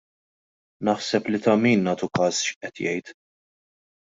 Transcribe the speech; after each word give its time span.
Naħseb 0.89 1.29
li 1.35 1.39
ta' 1.47 1.55
min 1.65 1.85
nagħtu 1.89 2.09
każ 2.21 2.41
x'qed 2.49 2.83
jgħid. 2.89 3.13